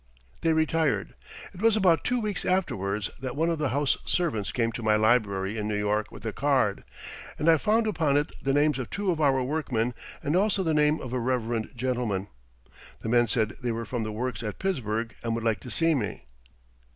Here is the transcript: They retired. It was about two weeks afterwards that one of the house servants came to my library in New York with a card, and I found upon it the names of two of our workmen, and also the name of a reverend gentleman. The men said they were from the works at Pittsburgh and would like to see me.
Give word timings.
They 0.41 0.51
retired. 0.53 1.13
It 1.53 1.61
was 1.61 1.77
about 1.77 2.03
two 2.03 2.19
weeks 2.19 2.43
afterwards 2.43 3.11
that 3.19 3.35
one 3.35 3.51
of 3.51 3.59
the 3.59 3.69
house 3.69 3.97
servants 4.03 4.51
came 4.51 4.71
to 4.71 4.81
my 4.81 4.95
library 4.95 5.59
in 5.59 5.67
New 5.67 5.77
York 5.77 6.11
with 6.11 6.25
a 6.25 6.33
card, 6.33 6.83
and 7.37 7.47
I 7.47 7.57
found 7.59 7.85
upon 7.85 8.17
it 8.17 8.31
the 8.41 8.51
names 8.51 8.79
of 8.79 8.89
two 8.89 9.11
of 9.11 9.21
our 9.21 9.43
workmen, 9.43 9.93
and 10.23 10.35
also 10.35 10.63
the 10.63 10.73
name 10.73 10.99
of 10.99 11.13
a 11.13 11.19
reverend 11.19 11.69
gentleman. 11.75 12.29
The 13.01 13.09
men 13.09 13.27
said 13.27 13.57
they 13.61 13.71
were 13.71 13.85
from 13.85 14.01
the 14.01 14.11
works 14.11 14.41
at 14.41 14.57
Pittsburgh 14.57 15.13
and 15.23 15.35
would 15.35 15.43
like 15.43 15.59
to 15.59 15.69
see 15.69 15.93
me. 15.93 16.25